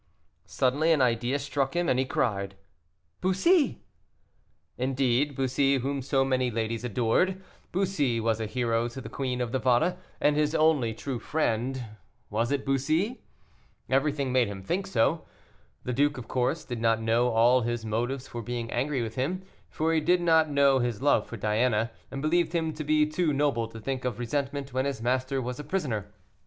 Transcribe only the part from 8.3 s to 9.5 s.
a hero to the Queen